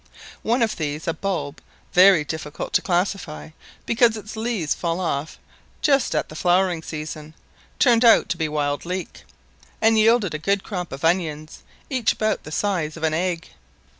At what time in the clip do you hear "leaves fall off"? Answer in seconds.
4.35-5.37